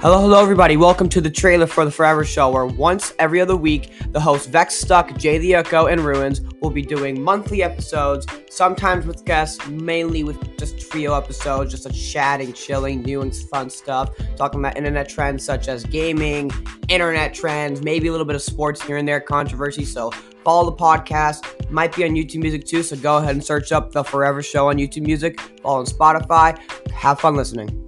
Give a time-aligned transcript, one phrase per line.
[0.00, 0.76] Hello, hello, everybody.
[0.76, 4.46] Welcome to the trailer for the Forever Show, where once every other week, the hosts
[4.46, 9.66] Vex Stuck, Jay the Echo, and Ruins will be doing monthly episodes, sometimes with guests,
[9.66, 15.08] mainly with just trio episodes, just a chatting, chilling, doing fun stuff, talking about internet
[15.08, 16.52] trends such as gaming,
[16.88, 19.84] internet trends, maybe a little bit of sports here and there, controversy.
[19.84, 20.12] So
[20.44, 21.70] follow the podcast.
[21.72, 24.68] Might be on YouTube Music too, so go ahead and search up the Forever Show
[24.68, 25.40] on YouTube Music.
[25.60, 26.56] Follow on Spotify.
[26.92, 27.87] Have fun listening.